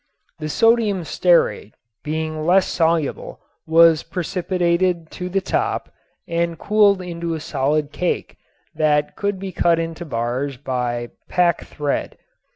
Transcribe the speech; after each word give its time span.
The 0.39 0.49
sodium 0.49 1.03
stearate 1.03 1.73
being 2.03 2.43
less 2.43 2.65
soluble 2.67 3.39
was 3.67 4.01
precipitated 4.01 5.11
to 5.11 5.29
the 5.29 5.41
top 5.41 5.93
and 6.27 6.57
cooled 6.57 7.03
into 7.03 7.35
a 7.35 7.39
solid 7.39 7.91
cake 7.91 8.35
that 8.73 9.15
could 9.15 9.37
be 9.37 9.51
cut 9.51 9.77
into 9.77 10.03
bars 10.03 10.57
by 10.57 11.09
pack 11.29 11.65
thread. 11.65 12.17